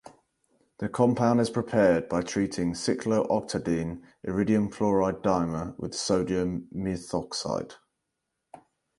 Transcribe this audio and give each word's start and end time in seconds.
The 0.79 0.89
compound 0.89 1.41
is 1.41 1.51
prepared 1.51 2.09
by 2.09 2.23
treating 2.23 2.73
cyclooctadiene 2.73 4.01
iridium 4.23 4.71
chloride 4.71 5.21
dimer 5.21 5.77
with 5.77 5.93
sodium 5.93 6.67
methoxide. 6.73 7.75